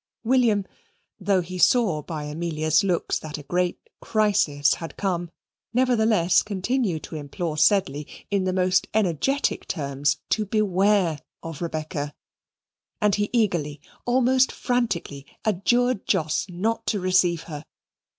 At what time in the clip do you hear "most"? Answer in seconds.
8.51-8.87